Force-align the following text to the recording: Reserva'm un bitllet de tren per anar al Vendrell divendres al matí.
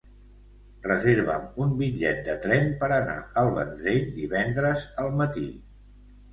Reserva'm 0.85 1.45
un 1.65 1.75
bitllet 1.81 2.23
de 2.31 2.39
tren 2.47 2.67
per 2.81 2.91
anar 2.97 3.19
al 3.43 3.53
Vendrell 3.61 4.11
divendres 4.19 4.91
al 5.07 5.17
matí. 5.23 5.49